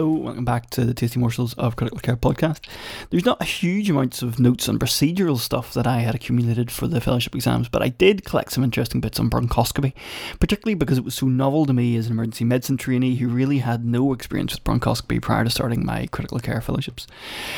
Hello, 0.00 0.12
welcome 0.12 0.46
back 0.46 0.70
to 0.70 0.86
the 0.86 0.94
Tasty 0.94 1.20
Morsels 1.20 1.52
of 1.58 1.76
Critical 1.76 2.00
Care 2.00 2.16
podcast. 2.16 2.66
There's 3.10 3.26
not 3.26 3.38
a 3.38 3.44
huge 3.44 3.90
amounts 3.90 4.22
of 4.22 4.40
notes 4.40 4.66
and 4.66 4.80
procedural 4.80 5.36
stuff 5.36 5.74
that 5.74 5.86
I 5.86 5.98
had 5.98 6.14
accumulated 6.14 6.70
for 6.70 6.86
the 6.86 7.02
fellowship 7.02 7.34
exams, 7.34 7.68
but 7.68 7.82
I 7.82 7.90
did 7.90 8.24
collect 8.24 8.52
some 8.52 8.64
interesting 8.64 9.02
bits 9.02 9.20
on 9.20 9.28
bronchoscopy, 9.28 9.92
particularly 10.38 10.74
because 10.74 10.96
it 10.96 11.04
was 11.04 11.16
so 11.16 11.26
novel 11.26 11.66
to 11.66 11.74
me 11.74 11.96
as 11.96 12.06
an 12.06 12.12
emergency 12.12 12.46
medicine 12.46 12.78
trainee 12.78 13.16
who 13.16 13.28
really 13.28 13.58
had 13.58 13.84
no 13.84 14.14
experience 14.14 14.54
with 14.54 14.64
bronchoscopy 14.64 15.20
prior 15.20 15.44
to 15.44 15.50
starting 15.50 15.84
my 15.84 16.06
critical 16.06 16.38
care 16.38 16.62
fellowships. 16.62 17.06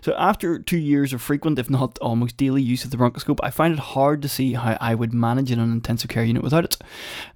So 0.00 0.12
after 0.18 0.58
two 0.58 0.78
years 0.78 1.12
of 1.12 1.22
frequent, 1.22 1.60
if 1.60 1.70
not 1.70 2.00
almost 2.00 2.36
daily 2.36 2.62
use 2.62 2.84
of 2.84 2.90
the 2.90 2.96
bronchoscope, 2.96 3.38
I 3.44 3.50
find 3.50 3.74
it 3.74 3.78
hard 3.78 4.20
to 4.22 4.28
see 4.28 4.54
how 4.54 4.76
I 4.80 4.96
would 4.96 5.14
manage 5.14 5.52
in 5.52 5.60
an 5.60 5.70
intensive 5.70 6.10
care 6.10 6.24
unit 6.24 6.42
without 6.42 6.64
it. 6.64 6.78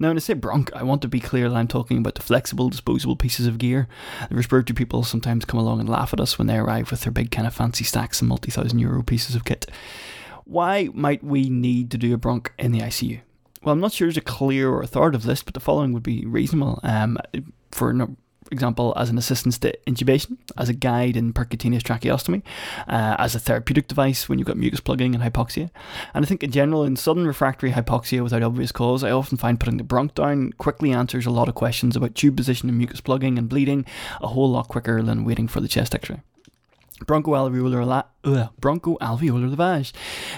Now, 0.01 0.09
when 0.09 0.17
I 0.17 0.21
say 0.21 0.35
bronch, 0.35 0.73
I 0.75 0.83
want 0.83 1.03
to 1.03 1.09
be 1.09 1.21
clear 1.21 1.49
that 1.49 1.55
I'm 1.55 1.69
talking 1.69 1.99
about 1.99 2.17
the 2.17 2.23
flexible, 2.23 2.69
disposable 2.69 3.15
pieces 3.15 3.47
of 3.47 3.59
gear. 3.59 3.87
The 4.29 4.35
respiratory 4.35 4.75
people 4.75 4.88
sometimes 5.05 5.45
come 5.45 5.61
along 5.61 5.81
and 5.81 5.89
laugh 5.89 6.13
at 6.13 6.21
us 6.21 6.39
when 6.39 6.47
they 6.47 6.57
arrive 6.57 6.91
with 6.91 7.03
their 7.03 7.13
big 7.13 7.31
kind 7.31 7.47
of 7.47 7.55
fancy 7.55 7.85
stacks 7.85 8.21
and 8.21 8.29
multi 8.29 8.51
thousand 8.51 8.79
euro 8.79 9.03
pieces 9.03 9.35
of 9.35 9.45
kit. 9.45 9.71
Why 10.45 10.89
might 10.95 11.23
we 11.23 11.51
need 11.51 11.91
to 11.91 11.99
do 11.99 12.15
a 12.15 12.19
bronch 12.19 12.49
in 12.59 12.73
the 12.73 12.81
ICU? 12.81 13.21
Well, 13.63 13.73
I'm 13.73 13.81
not 13.81 13.93
sure 13.93 14.07
there's 14.07 14.17
a 14.17 14.23
clear 14.23 14.71
or 14.71 14.83
authoritative 14.83 15.27
list, 15.27 15.45
but 15.45 15.55
the 15.55 15.61
following 15.61 15.93
would 15.93 16.03
be 16.03 16.25
reasonable. 16.25 16.81
Um, 16.83 17.19
for 17.71 17.93
example, 18.51 18.93
as 18.97 19.11
an 19.11 19.19
assistance 19.19 19.59
to 19.59 19.77
intubation, 19.87 20.37
as 20.57 20.69
a 20.69 20.75
guide 20.75 21.17
in 21.17 21.33
percutaneous 21.33 21.83
tracheostomy, 21.83 22.43
uh, 22.89 23.17
as 23.19 23.35
a 23.35 23.39
therapeutic 23.39 23.89
device 23.89 24.29
when 24.29 24.39
you've 24.39 24.49
got 24.49 24.57
mucus 24.57 24.81
plugging 24.81 25.15
and 25.15 25.23
hypoxia. 25.23 25.71
And 26.15 26.25
I 26.25 26.29
think 26.29 26.43
in 26.43 26.51
general, 26.51 26.85
in 26.85 26.97
sudden 26.97 27.27
refractory 27.27 27.73
hypoxia 27.73 28.23
without 28.23 28.43
obvious 28.43 28.73
cause, 28.73 29.05
I 29.05 29.11
often 29.11 29.39
find 29.39 29.61
putting 29.61 29.77
the 29.77 29.85
bronch 29.85 30.15
down 30.15 30.53
quickly 30.53 30.93
answers 30.93 31.27
a 31.27 31.31
lot 31.31 31.49
of 31.49 31.55
questions 31.55 31.97
about 31.97 32.15
tube 32.15 32.37
position 32.37 32.69
and 32.69 32.79
mucus 32.79 33.01
plugging 33.01 33.39
and 33.39 33.49
bleeding 33.49 33.85
a 34.21 34.29
whole 34.29 34.51
lot 34.51 34.69
quicker 34.69 35.03
than 35.03 35.25
waiting 35.25 35.49
for 35.49 35.61
the 35.61 35.69
chest 35.69 35.95
x 35.95 36.11
ray. 36.11 36.21
Bronchoalveolar, 37.07 37.87
la- 37.87 38.03
uh, 38.25 38.49
bronchoalveolar 38.61 39.55
lavage 39.55 39.93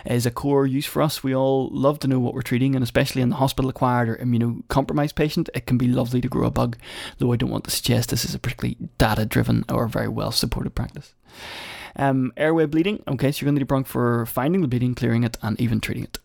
is 0.05 0.27
a 0.27 0.31
core 0.31 0.67
use 0.67 0.87
for 0.87 1.03
us. 1.03 1.23
We 1.25 1.35
all 1.35 1.69
love 1.73 1.99
to 2.01 2.09
know 2.09 2.21
what 2.21 2.35
we're 2.35 2.43
treating, 2.43 2.75
and 2.75 2.83
especially 2.83 3.23
in 3.23 3.31
the 3.31 3.37
hospital 3.37 3.71
acquired 3.71 4.09
or 4.09 4.17
immunocompromised 4.17 5.15
patient, 5.15 5.49
it 5.55 5.67
can 5.67 5.79
be 5.79 5.89
lovely 5.89 6.21
to 6.21 6.29
grow 6.29 6.47
a 6.47 6.51
bug, 6.51 6.77
though 7.19 7.33
I 7.33 7.37
don't 7.37 7.51
want 7.51 7.65
to 7.65 7.71
suggest 7.71 8.11
this 8.11 8.25
is 8.25 8.35
a 8.35 8.39
particularly 8.39 8.77
data 8.99 9.25
driven 9.25 9.65
or 9.69 9.89
very 9.89 10.09
well 10.09 10.33
supported 10.33 10.75
practice. 10.75 11.15
Um, 11.97 12.33
airway 12.37 12.67
bleeding, 12.67 13.03
okay, 13.09 13.33
so 13.33 13.41
you're 13.41 13.47
going 13.47 13.57
to 13.57 13.61
need 13.61 13.71
a 13.71 13.73
bronch 13.73 13.87
for 13.87 14.25
finding 14.27 14.61
the 14.61 14.69
bleeding, 14.69 14.95
clearing 14.95 15.25
it, 15.25 15.37
and 15.43 15.61
even 15.61 15.81
treating 15.81 16.05
it 16.05 16.19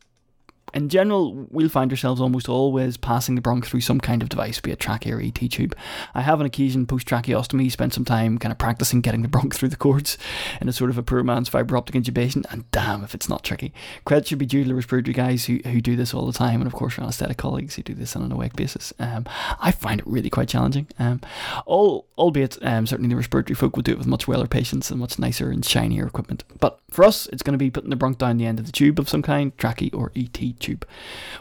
in 0.76 0.90
general, 0.90 1.48
we'll 1.52 1.70
find 1.70 1.90
ourselves 1.90 2.20
almost 2.20 2.50
always 2.50 2.98
passing 2.98 3.36
the 3.36 3.42
bronch 3.42 3.66
through 3.66 3.80
some 3.80 4.02
kind 4.02 4.22
of 4.22 4.28
device, 4.28 4.60
be 4.60 4.72
it 4.72 4.80
trachea 4.80 5.16
or 5.16 5.22
ET 5.22 5.34
tube. 5.36 5.74
I 6.14 6.22
have 6.22 6.42
an 6.42 6.46
occasion 6.46 6.86
post 6.86 7.08
tracheostomy 7.08 7.72
spent 7.72 7.94
some 7.94 8.04
time 8.04 8.38
kind 8.38 8.52
of 8.52 8.58
practicing 8.58 9.00
getting 9.00 9.22
the 9.22 9.30
bronch 9.30 9.54
through 9.56 9.70
the 9.70 9.78
cords 9.78 10.18
in 10.60 10.68
a 10.68 10.74
sort 10.74 10.90
of 10.90 10.98
a 10.98 11.04
poor 11.04 11.24
man's 11.24 11.48
fibre 11.48 11.78
optic 11.78 11.96
intubation, 11.96 12.46
and 12.52 12.70
damn 12.72 13.06
if 13.06 13.16
it's 13.16 13.30
not 13.30 13.44
tricky. 13.44 13.74
Credit 14.04 14.28
should 14.28 14.38
be 14.38 14.46
due 14.46 14.64
to 14.64 14.68
the 14.68 14.76
respiratory 14.76 15.14
guys 15.14 15.46
who, 15.46 15.60
who 15.64 15.80
do 15.80 15.96
this 15.96 16.14
all 16.14 16.26
the 16.26 16.34
time, 16.34 16.60
and 16.60 16.68
of 16.68 16.74
course, 16.74 17.00
our 17.00 17.04
anaesthetic 17.04 17.38
colleagues 17.38 17.76
who 17.76 17.84
do 17.84 17.94
this 17.94 18.14
on 18.16 18.24
an 18.24 18.34
awake 18.34 18.58
basis. 18.58 18.94
Um, 19.00 19.26
I 19.62 19.72
find 19.72 20.02
it 20.02 20.08
really 20.08 20.30
quite 20.30 20.50
challenging. 20.50 20.88
Um, 21.00 21.22
all, 21.66 22.06
albeit, 22.18 22.58
um, 22.62 22.86
certainly 22.86 23.10
the 23.10 23.16
respiratory 23.16 23.56
folk 23.56 23.78
will 23.78 23.84
do 23.84 23.94
it 23.94 23.98
with 23.98 24.08
much 24.08 24.28
weller 24.28 24.48
patients 24.48 24.92
and 24.92 25.00
much 25.00 25.18
nicer 25.20 25.50
and 25.50 25.64
shinier 25.64 26.06
equipment. 26.06 26.44
But 26.60 26.82
for 26.90 27.06
us, 27.06 27.28
it's 27.28 27.44
going 27.44 27.54
to 27.54 27.58
be 27.58 27.72
putting 27.72 27.92
the 27.92 27.96
bronch 27.96 28.18
down 28.18 28.38
the 28.38 28.46
end 28.46 28.60
of 28.60 28.66
the 28.66 28.74
tube 28.74 29.00
of 29.00 29.08
some 29.08 29.22
kind, 29.22 29.58
trachea 29.58 29.92
or 29.94 30.12
ET 30.16 30.34
tube. 30.66 30.88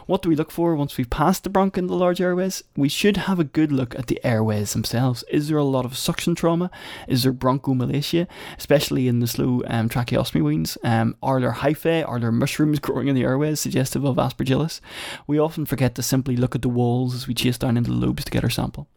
What 0.05 0.21
do 0.21 0.29
we 0.29 0.35
look 0.35 0.51
for 0.51 0.75
once 0.75 0.97
we've 0.97 1.09
passed 1.09 1.43
the 1.43 1.49
bronch 1.49 1.77
in 1.77 1.87
the 1.87 1.95
large 1.95 2.21
airways? 2.21 2.63
We 2.75 2.89
should 2.89 3.17
have 3.17 3.39
a 3.39 3.43
good 3.43 3.71
look 3.71 3.97
at 3.97 4.07
the 4.07 4.23
airways 4.23 4.73
themselves. 4.73 5.23
Is 5.29 5.47
there 5.47 5.57
a 5.57 5.63
lot 5.63 5.85
of 5.85 5.97
suction 5.97 6.35
trauma? 6.35 6.69
Is 7.07 7.23
there 7.23 7.33
bronchomalacia, 7.33 8.27
especially 8.57 9.07
in 9.07 9.19
the 9.19 9.27
slow 9.27 9.63
um, 9.67 9.89
tracheostomy 9.89 10.43
wounds? 10.43 10.77
Um, 10.83 11.15
are 11.23 11.41
there 11.41 11.53
hyphae? 11.53 12.07
Are 12.07 12.19
there 12.19 12.31
mushrooms 12.31 12.79
growing 12.85 13.07
in 13.07 13.15
the 13.15 13.23
airways 13.23 13.59
suggestive 13.59 14.05
of 14.05 14.17
aspergillus? 14.17 14.79
We 15.27 15.39
often 15.39 15.65
forget 15.65 15.95
to 15.95 16.03
simply 16.03 16.35
look 16.37 16.55
at 16.55 16.61
the 16.61 16.69
walls 16.69 17.15
as 17.15 17.27
we 17.27 17.33
chase 17.33 17.57
down 17.57 17.77
into 17.77 17.91
the 17.91 17.97
lobes 17.97 18.25
to 18.25 18.31
get 18.31 18.43
our 18.43 18.49
sample. 18.49 18.87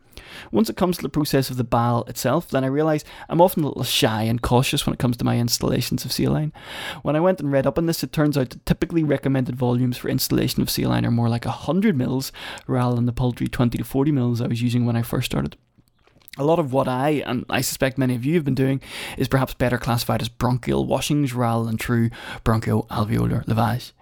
Once 0.50 0.68
it 0.68 0.76
comes 0.76 0.96
to 0.96 1.02
the 1.02 1.08
process 1.08 1.50
of 1.50 1.56
the 1.56 1.64
BAL 1.64 2.04
itself, 2.04 2.48
then 2.50 2.64
I 2.64 2.68
realise 2.68 3.04
I'm 3.28 3.40
often 3.40 3.62
a 3.64 3.68
little 3.68 3.84
shy 3.84 4.22
and 4.22 4.42
cautious 4.42 4.86
when 4.86 4.94
it 4.94 4.98
comes 4.98 5.16
to 5.18 5.24
my 5.24 5.34
instillations 5.34 6.04
of 6.04 6.12
saline. 6.12 6.52
When 7.02 7.16
I 7.16 7.20
went 7.20 7.40
and 7.40 7.52
read 7.52 7.66
up 7.66 7.78
on 7.78 7.86
this, 7.86 8.02
it 8.02 8.12
turns 8.12 8.36
out 8.36 8.50
that 8.50 8.66
typically 8.66 9.02
recommended 9.04 9.56
volumes 9.56 9.96
for 9.96 10.08
instillation 10.08 10.62
of 10.62 10.70
saline 10.70 11.04
are 11.04 11.10
more 11.10 11.28
like 11.28 11.44
100 11.44 11.96
mils 11.96 12.32
rather 12.66 12.94
than 12.94 13.06
the 13.06 13.12
paltry 13.12 13.48
20 13.48 13.78
to 13.78 13.84
40 13.84 14.12
mils 14.12 14.40
I 14.40 14.46
was 14.46 14.62
using 14.62 14.84
when 14.84 14.96
I 14.96 15.02
first 15.02 15.26
started 15.26 15.56
a 16.38 16.44
lot 16.44 16.58
of 16.58 16.72
what 16.72 16.88
I, 16.88 17.22
and 17.26 17.44
I 17.50 17.60
suspect 17.60 17.98
many 17.98 18.14
of 18.14 18.24
you 18.24 18.34
have 18.34 18.44
been 18.44 18.54
doing, 18.54 18.80
is 19.16 19.28
perhaps 19.28 19.54
better 19.54 19.76
classified 19.76 20.22
as 20.22 20.28
bronchial 20.28 20.86
washings 20.86 21.34
rather 21.34 21.64
than 21.64 21.76
true 21.76 22.10
bronchoalveolar 22.44 23.44
lavage. 23.46 23.92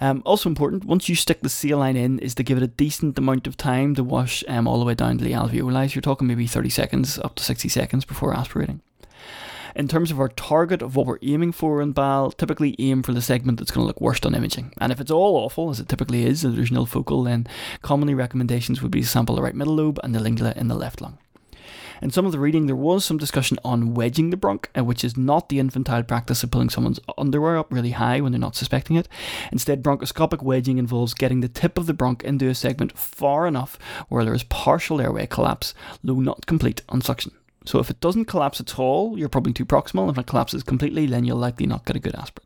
Um, 0.00 0.22
also 0.24 0.48
important, 0.48 0.84
once 0.84 1.08
you 1.08 1.14
stick 1.14 1.40
the 1.40 1.48
saline 1.48 1.96
in, 1.96 2.18
is 2.18 2.34
to 2.34 2.42
give 2.42 2.58
it 2.58 2.62
a 2.62 2.68
decent 2.68 3.18
amount 3.18 3.46
of 3.46 3.56
time 3.56 3.94
to 3.94 4.04
wash 4.04 4.44
um, 4.48 4.66
all 4.66 4.78
the 4.78 4.84
way 4.84 4.94
down 4.94 5.18
to 5.18 5.24
the 5.24 5.32
alveoli. 5.32 5.94
You're 5.94 6.02
talking 6.02 6.28
maybe 6.28 6.46
30 6.46 6.68
seconds 6.68 7.18
up 7.18 7.34
to 7.36 7.42
60 7.42 7.68
seconds 7.68 8.04
before 8.04 8.34
aspirating. 8.34 8.82
In 9.74 9.88
terms 9.88 10.10
of 10.10 10.18
our 10.18 10.28
target 10.28 10.80
of 10.80 10.96
what 10.96 11.04
we're 11.04 11.18
aiming 11.20 11.52
for 11.52 11.82
in 11.82 11.92
BAL, 11.92 12.32
typically 12.32 12.74
aim 12.78 13.02
for 13.02 13.12
the 13.12 13.20
segment 13.20 13.58
that's 13.58 13.70
going 13.70 13.84
to 13.84 13.86
look 13.86 14.00
worst 14.00 14.24
on 14.24 14.34
imaging. 14.34 14.72
And 14.78 14.90
if 14.90 15.02
it's 15.02 15.10
all 15.10 15.36
awful, 15.36 15.68
as 15.68 15.80
it 15.80 15.88
typically 15.88 16.24
is, 16.24 16.44
and 16.44 16.56
there's 16.56 16.72
nil 16.72 16.86
focal, 16.86 17.24
then 17.24 17.46
commonly 17.82 18.14
recommendations 18.14 18.80
would 18.80 18.90
be 18.90 19.02
to 19.02 19.06
sample 19.06 19.36
the 19.36 19.42
right 19.42 19.54
middle 19.54 19.74
lobe 19.74 20.00
and 20.02 20.14
the 20.14 20.20
lingula 20.20 20.54
in 20.56 20.68
the 20.68 20.74
left 20.74 21.02
lung. 21.02 21.18
In 22.02 22.10
some 22.10 22.26
of 22.26 22.32
the 22.32 22.38
reading, 22.38 22.66
there 22.66 22.76
was 22.76 23.04
some 23.04 23.16
discussion 23.16 23.58
on 23.64 23.94
wedging 23.94 24.30
the 24.30 24.36
bronch, 24.36 24.66
uh, 24.76 24.84
which 24.84 25.04
is 25.04 25.16
not 25.16 25.48
the 25.48 25.58
infantile 25.58 26.02
practice 26.02 26.42
of 26.42 26.50
pulling 26.50 26.68
someone's 26.68 27.00
underwear 27.16 27.56
up 27.56 27.72
really 27.72 27.92
high 27.92 28.20
when 28.20 28.32
they're 28.32 28.38
not 28.38 28.56
suspecting 28.56 28.96
it. 28.96 29.08
Instead, 29.50 29.82
bronchoscopic 29.82 30.42
wedging 30.42 30.78
involves 30.78 31.14
getting 31.14 31.40
the 31.40 31.48
tip 31.48 31.78
of 31.78 31.86
the 31.86 31.94
bronch 31.94 32.22
into 32.22 32.48
a 32.48 32.54
segment 32.54 32.96
far 32.96 33.46
enough 33.46 33.78
where 34.08 34.24
there 34.24 34.34
is 34.34 34.42
partial 34.44 35.00
airway 35.00 35.26
collapse, 35.26 35.74
though 36.04 36.20
not 36.20 36.46
complete, 36.46 36.82
on 36.88 37.00
suction. 37.00 37.32
So 37.64 37.78
if 37.78 37.90
it 37.90 38.00
doesn't 38.00 38.26
collapse 38.26 38.60
at 38.60 38.78
all, 38.78 39.18
you're 39.18 39.28
probably 39.28 39.52
too 39.52 39.66
proximal. 39.66 40.10
If 40.10 40.18
it 40.18 40.26
collapses 40.26 40.62
completely, 40.62 41.06
then 41.06 41.24
you'll 41.24 41.38
likely 41.38 41.66
not 41.66 41.84
get 41.84 41.96
a 41.96 42.00
good 42.00 42.14
aspirate. 42.14 42.45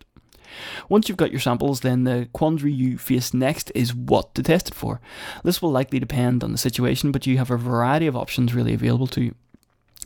Once 0.88 1.08
you've 1.08 1.18
got 1.18 1.30
your 1.30 1.40
samples, 1.40 1.80
then 1.80 2.04
the 2.04 2.28
quandary 2.32 2.72
you 2.72 2.98
face 2.98 3.32
next 3.34 3.70
is 3.74 3.94
what 3.94 4.34
to 4.34 4.42
test 4.42 4.68
it 4.68 4.74
for. 4.74 5.00
This 5.44 5.60
will 5.60 5.70
likely 5.70 5.98
depend 5.98 6.42
on 6.42 6.52
the 6.52 6.58
situation, 6.58 7.12
but 7.12 7.26
you 7.26 7.38
have 7.38 7.50
a 7.50 7.56
variety 7.56 8.06
of 8.06 8.16
options 8.16 8.54
really 8.54 8.74
available 8.74 9.06
to 9.08 9.22
you. 9.22 9.34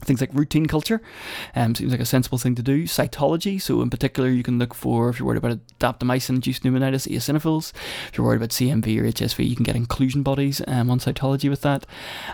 Things 0.01 0.19
like 0.19 0.29
routine 0.33 0.65
culture 0.65 1.01
um, 1.55 1.73
seems 1.73 1.91
like 1.91 2.01
a 2.01 2.05
sensible 2.05 2.37
thing 2.37 2.53
to 2.55 2.61
do. 2.61 2.83
Cytology, 2.83 3.61
so 3.61 3.81
in 3.81 3.89
particular, 3.89 4.29
you 4.29 4.43
can 4.43 4.59
look 4.59 4.73
for 4.73 5.09
if 5.09 5.19
you're 5.19 5.25
worried 5.25 5.37
about 5.37 5.53
a 5.53 5.59
daptomycin-induced 5.79 6.63
pneumonitis, 6.63 7.07
eosinophils. 7.07 7.71
If 8.09 8.17
you're 8.17 8.27
worried 8.27 8.37
about 8.37 8.49
CMV 8.49 8.99
or 8.99 9.03
HSV, 9.03 9.47
you 9.47 9.55
can 9.55 9.63
get 9.63 9.77
inclusion 9.77 10.21
bodies 10.21 10.61
um, 10.67 10.91
on 10.91 10.99
cytology 10.99 11.49
with 11.49 11.61
that. 11.61 11.85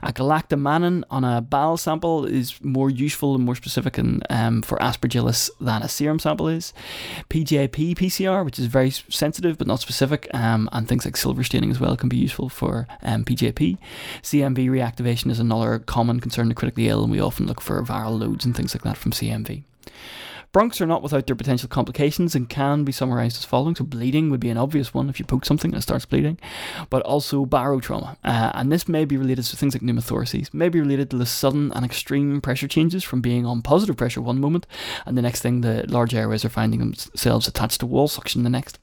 A 0.02 0.12
galactomannan 0.12 1.04
on 1.12 1.24
a 1.24 1.40
BAL 1.40 1.78
sample 1.78 2.26
is 2.26 2.60
more 2.64 2.90
useful 2.90 3.36
and 3.36 3.44
more 3.44 3.56
specific 3.56 4.00
in, 4.00 4.24
um, 4.32 4.64
for 4.64 4.80
aspergillus 4.80 5.52
than 5.60 5.84
a 5.84 5.88
serum 5.88 6.18
sample 6.18 6.48
is. 6.48 6.74
PJP 7.30 7.96
PCR, 7.96 8.44
which 8.44 8.58
is 8.58 8.66
very 8.66 8.90
sensitive 8.90 9.60
but 9.60 9.68
not 9.68 9.80
specific, 9.80 10.28
um, 10.34 10.68
and 10.72 10.88
things 10.88 11.06
like 11.06 11.16
silver 11.16 11.44
staining 11.44 11.70
as 11.70 11.80
well 11.80 11.96
can 11.96 12.10
be 12.10 12.18
useful 12.18 12.50
for 12.50 12.88
um, 13.04 13.24
PJP. 13.24 13.78
CMV 14.24 14.68
reactivation 14.68 15.30
is 15.30 15.40
another 15.40 15.78
common 15.78 16.20
concern 16.20 16.50
to 16.50 16.56
critically 16.56 16.88
ill, 16.88 17.04
and 17.04 17.12
we 17.12 17.20
often 17.20 17.51
look 17.52 17.62
for 17.62 17.84
viral 17.84 18.18
loads 18.18 18.46
and 18.46 18.56
things 18.56 18.74
like 18.74 18.84
that 18.84 18.98
from 18.98 19.12
CMV. 19.12 19.64
Bronchs 20.54 20.82
are 20.82 20.86
not 20.86 21.02
without 21.02 21.28
their 21.28 21.36
potential 21.36 21.70
complications 21.70 22.36
and 22.36 22.50
can 22.50 22.84
be 22.84 22.92
summarised 22.92 23.38
as 23.38 23.46
following. 23.46 23.74
So, 23.74 23.86
bleeding 23.86 24.30
would 24.30 24.42
be 24.42 24.50
an 24.50 24.58
obvious 24.58 24.94
one 24.94 25.10
if 25.10 25.18
you 25.18 25.26
poke 25.26 25.46
something 25.46 25.72
and 25.72 25.78
it 25.78 25.82
starts 25.82 26.06
bleeding, 26.06 26.38
but 26.90 27.02
also 27.04 27.46
barotrauma. 27.46 28.18
Uh, 28.24 28.52
and 28.54 28.70
this 28.70 28.88
may 28.88 29.06
be 29.06 29.16
related 29.16 29.46
to 29.46 29.56
things 29.56 29.74
like 29.74 29.82
pneumothoraces, 29.82 30.54
may 30.54 30.68
be 30.68 30.82
related 30.82 31.10
to 31.10 31.18
the 31.18 31.26
sudden 31.26 31.72
and 31.72 31.86
extreme 31.86 32.42
pressure 32.42 32.68
changes 32.68 33.04
from 33.04 33.22
being 33.22 33.46
on 33.46 33.62
positive 33.62 33.96
pressure 33.96 34.22
one 34.22 34.42
moment, 34.42 34.68
and 35.06 35.18
the 35.18 35.22
next 35.22 35.42
thing 35.42 35.62
the 35.62 35.86
large 35.88 36.14
airways 36.14 36.44
are 36.44 36.50
finding 36.50 36.80
themselves 36.82 37.48
attached 37.48 37.80
to 37.80 37.86
wall 37.86 38.10
suction 38.10 38.44
the 38.44 38.50
next. 38.50 38.78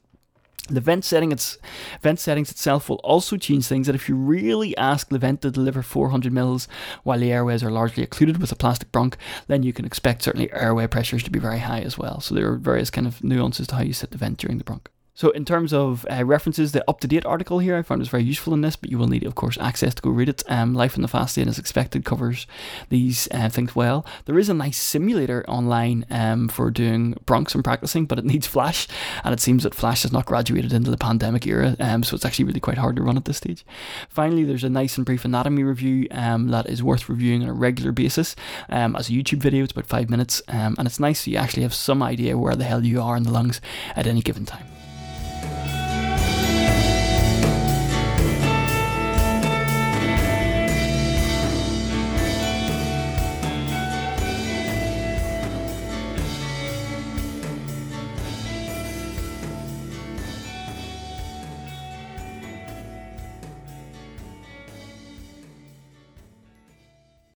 The 0.69 0.81
vent 0.81 1.03
setting 1.03 1.31
its 1.31 1.57
vent 2.01 2.19
settings 2.19 2.51
itself 2.51 2.89
will 2.89 2.97
also 2.97 3.37
change 3.37 3.65
things 3.65 3.87
that 3.87 3.95
if 3.95 4.07
you 4.07 4.15
really 4.15 4.77
ask 4.77 5.09
the 5.09 5.17
vent 5.17 5.41
to 5.41 5.51
deliver 5.51 5.81
400 5.81 6.31
mils 6.31 6.67
while 7.03 7.19
the 7.19 7.31
airways 7.31 7.63
are 7.63 7.71
largely 7.71 8.03
occluded 8.03 8.37
with 8.37 8.51
a 8.51 8.55
plastic 8.55 8.91
bronch, 8.91 9.15
then 9.47 9.63
you 9.63 9.73
can 9.73 9.85
expect 9.85 10.23
certainly 10.23 10.51
airway 10.53 10.85
pressures 10.87 11.23
to 11.23 11.31
be 11.31 11.39
very 11.39 11.59
high 11.59 11.81
as 11.81 11.97
well. 11.97 12.21
So 12.21 12.35
there 12.35 12.51
are 12.51 12.57
various 12.57 12.89
kind 12.89 13.07
of 13.07 13.23
nuances 13.23 13.67
to 13.67 13.75
how 13.75 13.81
you 13.81 13.93
set 13.93 14.11
the 14.11 14.17
vent 14.17 14.37
during 14.37 14.59
the 14.59 14.63
bronch. 14.63 14.85
So, 15.19 15.31
in 15.31 15.43
terms 15.43 15.73
of 15.73 16.05
uh, 16.09 16.23
references, 16.23 16.71
the 16.71 16.89
up 16.89 17.01
to 17.01 17.07
date 17.07 17.25
article 17.25 17.59
here 17.59 17.75
I 17.75 17.81
found 17.81 18.01
is 18.01 18.07
very 18.07 18.23
useful 18.23 18.53
in 18.53 18.61
this, 18.61 18.77
but 18.77 18.89
you 18.89 18.97
will 18.97 19.09
need, 19.09 19.25
of 19.25 19.35
course, 19.35 19.57
access 19.59 19.93
to 19.95 20.01
go 20.01 20.11
read 20.11 20.29
it. 20.29 20.43
Um, 20.47 20.73
Life 20.73 20.95
in 20.95 21.01
the 21.01 21.09
Fast 21.09 21.35
Lane, 21.35 21.49
as 21.49 21.59
expected, 21.59 22.05
covers 22.05 22.47
these 22.87 23.27
uh, 23.31 23.49
things 23.49 23.75
well. 23.75 24.05
There 24.23 24.39
is 24.39 24.47
a 24.47 24.53
nice 24.53 24.77
simulator 24.77 25.43
online 25.49 26.05
um, 26.09 26.47
for 26.47 26.71
doing 26.71 27.15
broncs 27.25 27.53
and 27.53 27.65
practicing, 27.65 28.05
but 28.05 28.17
it 28.17 28.23
needs 28.23 28.47
Flash, 28.47 28.87
and 29.25 29.33
it 29.33 29.41
seems 29.41 29.63
that 29.63 29.75
Flash 29.75 30.03
has 30.03 30.13
not 30.13 30.25
graduated 30.25 30.71
into 30.71 30.89
the 30.89 30.95
pandemic 30.95 31.45
era, 31.45 31.75
um, 31.81 32.01
so 32.01 32.15
it's 32.15 32.23
actually 32.23 32.45
really 32.45 32.61
quite 32.61 32.77
hard 32.77 32.95
to 32.95 33.01
run 33.01 33.17
at 33.17 33.25
this 33.25 33.35
stage. 33.35 33.65
Finally, 34.07 34.45
there's 34.45 34.63
a 34.63 34.69
nice 34.69 34.95
and 34.95 35.05
brief 35.05 35.25
anatomy 35.25 35.63
review 35.63 36.07
um, 36.11 36.47
that 36.47 36.69
is 36.69 36.81
worth 36.81 37.09
reviewing 37.09 37.43
on 37.43 37.49
a 37.49 37.53
regular 37.53 37.91
basis 37.91 38.37
um, 38.69 38.95
as 38.95 39.09
a 39.09 39.11
YouTube 39.11 39.39
video. 39.39 39.65
It's 39.65 39.73
about 39.73 39.85
five 39.85 40.09
minutes, 40.09 40.41
um, 40.47 40.75
and 40.77 40.87
it's 40.87 40.97
nice 40.97 41.25
so 41.25 41.31
you 41.31 41.35
actually 41.35 41.63
have 41.63 41.73
some 41.73 42.01
idea 42.01 42.37
where 42.37 42.55
the 42.55 42.63
hell 42.63 42.85
you 42.85 43.01
are 43.01 43.17
in 43.17 43.23
the 43.23 43.33
lungs 43.33 43.59
at 43.97 44.07
any 44.07 44.21
given 44.21 44.45
time. 44.45 44.78